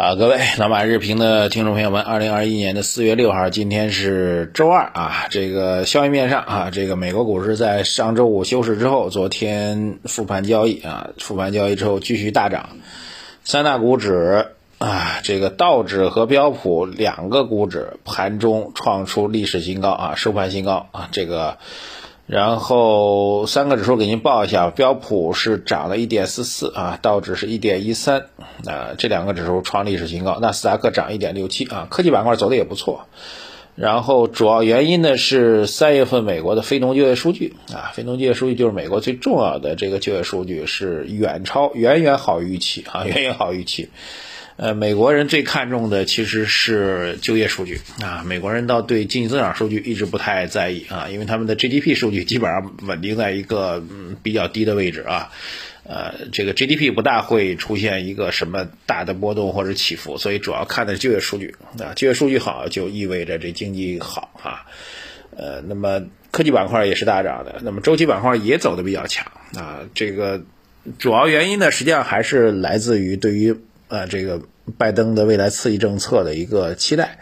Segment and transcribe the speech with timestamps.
[0.00, 5.26] 啊，各位老马日评的听众朋友们，二零二一年的四月六号，今天是周二啊。
[5.28, 12.70] 这个消息面上啊，这个美国股市在上周五休市之后，昨天复盘交易啊，复盘交易之后继续大涨，
[13.44, 14.46] 三大股指
[14.78, 21.58] 啊，这个道指和标普两个股指盘中创出历史新高啊，收盘新高啊，这个。
[22.30, 28.26] 然后三个指数给您报一下，标普是涨了一点四四啊，道指是一点一三
[28.64, 30.38] 啊，这两个指数创历史新高。
[30.38, 33.08] 纳斯达克涨一点六七啊，科技板块走的也不错。
[33.74, 43.88] 然后主要原因呢是三月份美国的非农就业数据啊，非农就业数据就是美国最重要的这个就业数据是远超远远好于预期啊，远远好于预期。
[44.62, 48.22] 呃，美国人最看重的其实是就业数据啊。
[48.26, 55.32] 美国人倒对经济增长数据一直不太在意啊，因为他们的 GDP 数据基本上稳定在一个嗯比较低的位置啊。
[55.84, 61.94] 呃，这个 GDP 不大会出现一个什么大的波动或者起伏，所以主要看的是就业数据啊。
[61.96, 64.66] 就业数据好就意味着这经济好啊。
[65.34, 69.80] 呃，那么科技板块也是大涨的，那么周期板块也走的比较强啊。
[69.94, 70.42] 这个
[70.98, 73.56] 主要原因呢，实际上还是来自于对于
[73.90, 74.40] 呃这个。
[74.78, 77.18] 拜登的未来刺激政策的一个期待，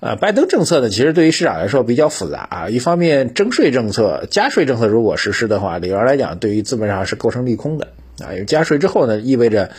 [0.00, 2.68] 呃，拜登政策呢，其实对于市场来说比较复杂啊。
[2.68, 7.88] 一方面，征税政策、加税政策如果实施的话，理论来讲，对于资本上是构成利空的
[8.18, 8.34] 啊。
[8.34, 9.70] 因为加税之后呢，意味着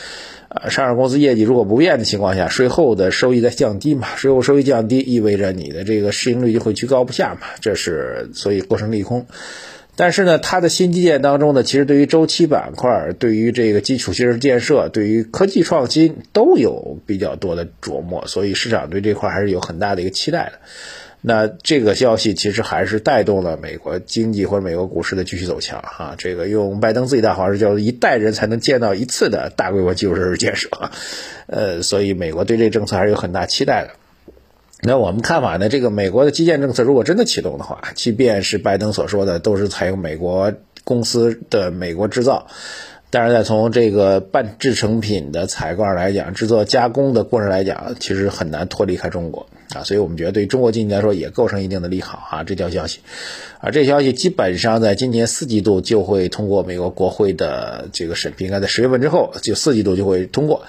[0.50, 9.28] 呃，上市公司业绩如果不变的情况下，税后的收益在降低嘛，税后收益降低，意味着你的这个市盈率就会居高不下嘛，这是所以构成利空。
[9.96, 20.60] 但是呢，它的新基建当中呢，其实对于周期板块、对于这个基础设施建设、对于科技创新都有比较多的琢磨，所以市场对这块还是有很大的一个期待的。
[21.28, 26.14] 那这个消息其实还是带动了美国经济或者美国股市的继续走强哈。
[26.20, 30.70] 这个用拜登自己的话说叫做一代人才能见到一次的大规模基础设施建设，
[31.48, 34.05] 呃，所以美国对这个政策还是有很大期待的。
[34.88, 35.68] 那我们看法呢？
[35.68, 42.46] 这个美国的基建政策如果真的启动的话，即便是拜登所说的都是采用美国公司的美国制造，
[43.10, 49.84] 但是在从这个半制成品的采购上来讲，制作加工的过程来讲，其实很难脱离开中国啊。
[49.84, 52.44] 所以我们觉得对中国经济来说也构成一定的利好啊。
[52.44, 53.00] 这条消息，
[53.62, 60.62] 而这消息基本上在今年四季度就会通过美国国会的这个审批，应该在十月份之后就四季度就会通过。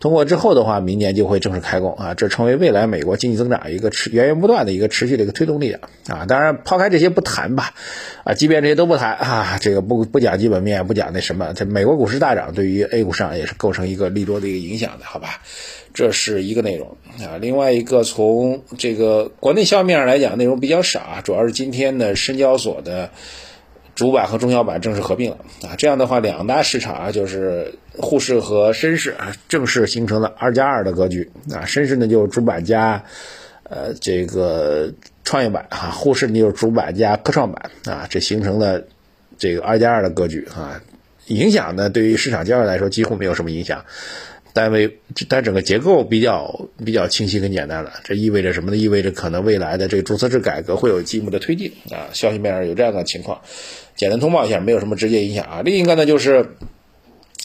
[0.00, 5.78] 通过之后的话，明年就会正式开工啊，这成为未来美国经济增长一个持源源不断的一个持续的一个推动力量
[6.08, 6.24] 啊。
[6.26, 7.74] 当然，抛开这些不谈吧，
[8.24, 15.42] 啊，即便这些都不谈啊，这个不不讲基本面，不讲那什么，这美国股市大涨对于 A 股上也是构成一个利多的一个影响的，好吧？
[15.92, 17.36] 这是一个内容啊。
[17.38, 23.10] 另外一个从这个国内消息面上来讲，内容比较少啊，主要是今天的深交所的。
[23.94, 31.66] 主板和中小板正式合并了啊，这样的话，两大市场啊，就是沪市和深市啊，正式形成了二加二的格局啊。
[31.66, 33.04] 深市呢就是主板加
[33.64, 34.92] 呃这个
[35.24, 38.84] 创业板啊，沪市呢就是主板加科创板啊，这形成了
[39.36, 40.80] 这个二加二的格局啊。
[41.26, 43.84] 影响呢，对于市场交易来说几乎没有什么影响。
[44.52, 48.76] 单位，但整个结构比较比较清晰跟简单了，这意味着什么呢？
[48.76, 52.08] 意味着可能未来的这个注册制改革会有进一步的推进啊。
[52.12, 53.40] 消息面上有这样的情况，
[53.96, 55.62] 简单通报一下，没有什么直接影响啊。
[55.62, 56.56] 另一个呢，就是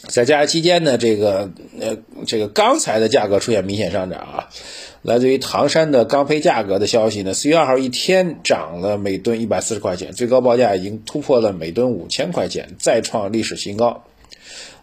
[0.08, 4.50] 在假期间呢，这个呃这个钢材的价格出现明显上涨啊。
[5.02, 14.04] 来自于唐山的钢坯价格的消息呢，四月二号一天涨了每吨一百四十块钱，最高报价已经突破了每吨五千块钱，再创历史新高。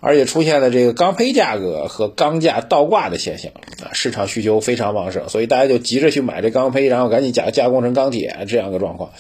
[0.00, 3.53] 而且出现了这个钢坯价格和钢价倒挂的现象
[3.84, 9.11] 啊，市场需求非常旺盛，所以大家就急着去买这钢坯，然后赶紧加加工成钢铁这样的状况。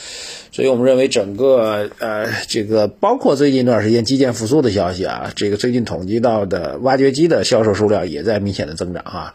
[0.50, 9.34] 所以我们认为整个呃这个包括最近一段时间基建复苏的消息啊，这个最近统计到的挖掘机的销售数量也在明显的增长啊。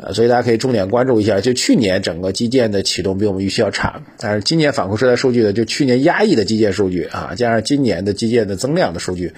[0.00, 9.32] 呃，所以大家可以重点关注一下，就去年整个基建的启动比我们预期要差，但是今年反馈出来数据呢，就去年压抑的基建数据啊，加上今年的基建的增量的数据，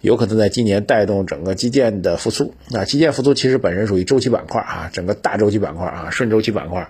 [0.00, 2.54] 有可能在今年带动整个基建的复苏。
[2.72, 6.88] 啊，基建复苏其实本身属于周期板块啊，整个大周期板块啊，顺周期板块，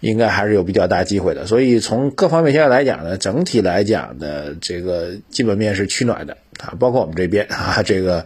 [0.00, 1.46] 应该还是有比较大机会的。
[1.46, 8.24] 所以从各方面现在来讲呢，整体来讲的这个基本面是趋暖的啊，包括我们这边啊，这个。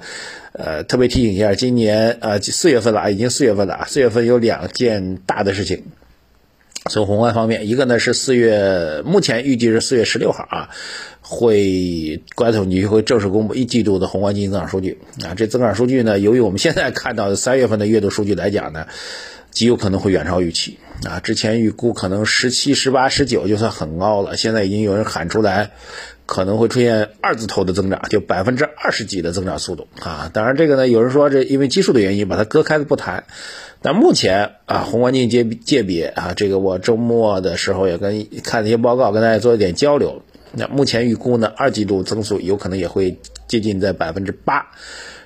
[0.59, 5.83] 呃，特别提醒一下，今年呃四月份了啊，已经四月份了啊，四月份有两件大的事情。
[6.89, 10.71] 从宏观方面，一个呢是四月，目前预计是四月十六号啊，
[11.21, 15.35] 会国家统计局会正式公布一季度的宏观经济增长数据啊。
[15.35, 18.87] 这增长数据呢，由于我们现在 看到的三月份的月度数据来讲呢。
[19.53, 20.77] 极有可能会远超预期
[21.09, 21.19] 啊！
[21.21, 25.71] 之前预估可能十七、十八、十九就算很高了，现在已经有人喊出来，
[26.27, 30.31] 可能会出现二字头的增长，就百分之二十几的增长速度啊！
[30.35, 33.25] 当然这个呢，有人说这因为基数的原因，把它割开的不谈。
[33.87, 40.23] 但目前啊，宏观经济界界别啊，这个我周末的时候也跟看了一些报告，跟大家做一点交流。
[40.51, 44.73] 那目前预估呢，二季度增速有可能也会接近在百分之八，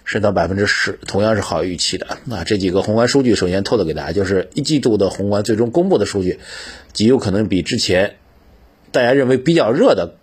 [0.04, 2.18] 甚至到百分之十，同样是好预期的。
[2.26, 6.38] 那这几个宏观数据，首先透露给大家，就是一季度的宏观最终公布的数据，
[6.92, 8.16] 极有可能比之前
[8.92, 10.16] 大家认为比较热的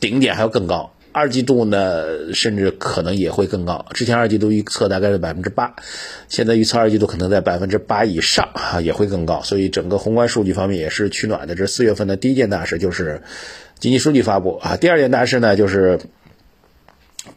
[0.00, 0.94] 顶点还要更高。
[1.16, 3.86] 二季度呢，甚至可能也会更高。
[3.94, 5.74] 之前二季度预测大概是百分之八，
[6.28, 9.40] 现在预测二季度可能在百分之八以上啊，也会更高。
[9.42, 11.54] 所以整个宏观数据方面也是取暖的。
[11.54, 13.22] 这四月份的第一件大事就是
[13.78, 15.98] 经济数据发布啊，第二件大事呢就是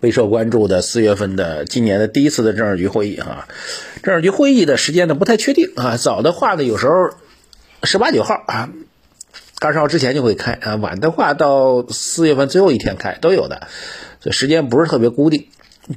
[0.01, 3.47] 备受关注的四月份的今年的第一次的政治局会议啊。
[4.03, 7.11] 政治局会议的时间呢不太确定啊，早的话呢有时候
[7.83, 8.69] 十八九号啊。
[9.61, 13.67] 二十号之前就会开啊，晚的话到四月份最后一天开都有的，
[14.21, 15.47] 所以时间不是特别固定。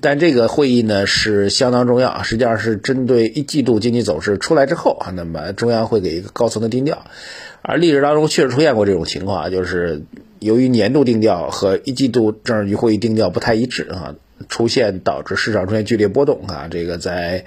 [0.00, 7.04] 但这个会议呢是相当重要，实际上是针对一季度经济走势出来之后啊，那么中央会给一个高层的定调。
[7.60, 10.02] 而历史当中确实出现过这种情况，就是
[10.40, 14.16] 由于年度定调和一季度政治局会议定调不太一致啊，
[14.48, 17.44] 出现导致市场出现剧烈波动啊，这个在。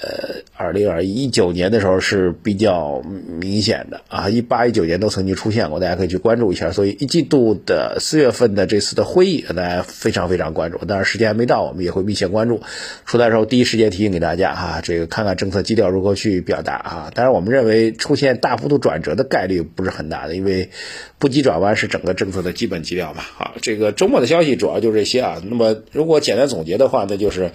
[0.00, 3.02] 呃，二零二一九年的时候是比较
[3.40, 6.70] 明显的啊，一八一九年都曾经出现过，大家可以去关注一下。
[6.70, 10.78] 所以一季度的四月份的这次的会议，大家非常非常关注。
[10.84, 12.60] 当然时间还没到，我们也会密切关注。
[13.06, 17.10] 出来的时候第一时间提醒给大家哈，这个看看政策基调如何去表达啊。
[17.12, 20.70] 当然我们认为出现大幅度转折的概率不是很大的，因为
[21.18, 23.22] 不急转弯是整个政策的基本基调嘛。
[23.22, 25.42] 好，这个周末的消息主要就这些啊。
[25.44, 27.50] 那么如果简单总结的话，那就是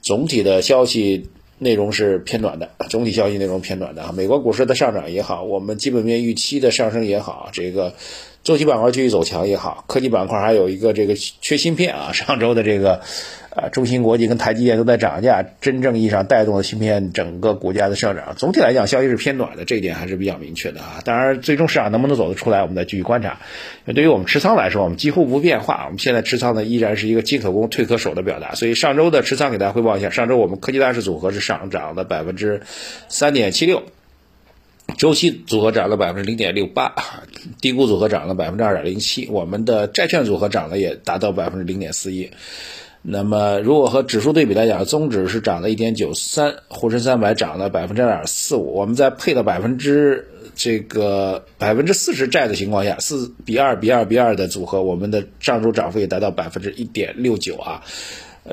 [0.00, 1.28] 总体的消息。
[1.62, 4.12] 内容是偏暖的， 总体消息内容偏暖的啊。
[4.14, 7.94] 美国股市的上涨也好，我们基本面预期的上升也好，这个
[8.44, 13.00] 周期板块继续走强也好，科技板块还有一个这个缺芯片啊， 上周的这个。
[13.54, 18.34] 啊，中芯国际跟台积电都在涨价，真正意义上带动了芯片整个股价的上涨。
[18.34, 21.02] 总体来讲，消息是偏暖的，这一点还是比较明确的啊。
[21.04, 23.40] 当然，最终市场能不能走得出来，我们再继续观察。
[23.84, 25.82] 对于我们持仓来说，我们几乎不变化。
[25.84, 28.54] 我们现在持仓呢，依然是一个进可攻、退可守的表达。
[28.54, 32.62] 所以上周的持仓给大家汇报一下：上周我们科技大势组合是上涨了百分之
[33.10, 33.82] 三点七六，
[34.96, 36.94] 周期组合涨了百分之零点六八，
[37.60, 42.30] 低估组合涨了百分之二点零七，我们的债券组合涨了也达到百分之零点四一。
[43.04, 48.74] 那么，如果和指数对比来讲，综指是涨了一点九三，沪深三百涨了百分之二点四五。
[48.74, 57.82] 我们在配了百分之这个百分之四十债的情况下，四比二比二比二的组合，我们的上周涨幅也达到百分之一点六九啊。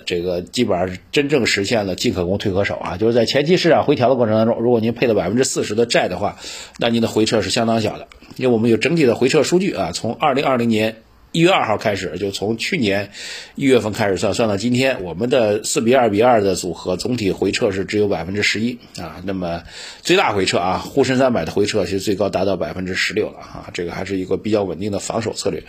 [0.06, 2.98] 这个基本上是真正实现了进可攻退可守啊。
[2.98, 6.38] 就是在前期市场回调的过程当中，如果您配了百分之四十的债的话，
[6.78, 8.08] 那您的回撤是相当小的，
[8.38, 10.96] 因为我们有整体的回撤数据啊，从二零二零年。
[11.32, 13.12] 一月二号开始，就从去年
[13.56, 19.22] 一月份开始算，算到今天，我们的四比二比二的组合总体回撤是只有百分之十一啊。
[19.24, 19.62] 那么
[20.02, 23.70] 最大回撤啊，沪深三百的回撤其实最高达到百分之十六了啊。
[23.74, 25.64] 这个还是一个比较稳定的防守策略。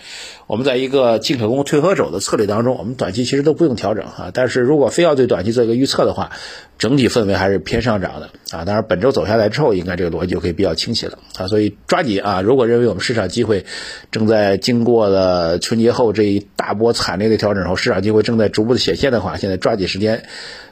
[0.47, 4.31] 我们在一个进可攻退可守的策略当中，我们短期其实都不用调整啊。
[4.33, 6.31] 但是如果非要对短期做一个预测的话，
[6.79, 12.41] 整体氛围还是偏上涨的啊，当然本周走下来之后，应该这个逻辑就可以比较清晰了啊，所以抓紧啊！
[12.41, 13.67] 如果认为我们市场机会
[14.11, 20.23] 正在经过了春节后这一大波惨烈的调整后，市场机会正在逐步的显现的话，现在抓紧时间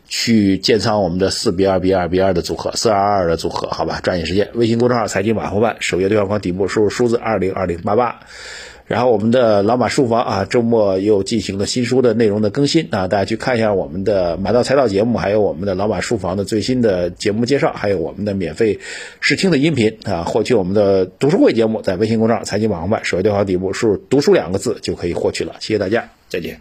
[0.07, 4.01] 去建仓我们的四比二比二比二的组合，四二二的组合，好吧？
[4.03, 8.21] 抓紧时间，微信公众号财经马后办首页对话框底部输入数字二零二零八八。
[8.89, 18.81] 然后我们的老马书房啊，周末又进行了新书的内容的更新啊，大家去看一下我们的马道财道节目，还有我们的老马书房的最新的节目介绍，还有我们的免费
[19.21, 25.57] 试听的音频啊，获取我们的读书会节目，在微信公众号财经网红办首页对话底部输入“读书”两个字就可以获取了。
[25.61, 26.59] 谢谢大家，再见。